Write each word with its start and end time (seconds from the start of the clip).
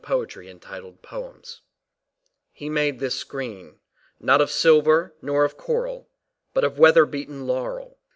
POEMS 0.03 0.33
BY 0.35 0.41
MARIANNE 0.41 0.93
MOORE 1.11 1.33
HE 2.53 2.69
MADE 2.71 2.97
THIS 2.99 3.19
SCREEN 3.19 3.77
not 4.19 4.41
of 4.41 4.49
silver 4.49 5.13
nor 5.21 5.45
of 5.45 5.57
coral, 5.57 6.09
but 6.55 6.63
of 6.63 6.79
weatherbeaten 6.79 7.45
laurel. 7.45 7.99